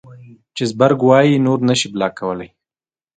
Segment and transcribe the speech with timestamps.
[0.55, 2.47] چې زبرګ وائي نور نشې بلاک کولے